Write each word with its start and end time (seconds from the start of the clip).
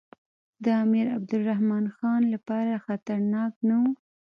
د 0.63 0.65
امیر 0.83 1.05
عبدالرحمن 1.17 1.85
خان 1.95 2.21
لپاره 2.33 2.83
خطرناک 2.85 3.51
نه 3.69 3.75
وو. 3.81 3.91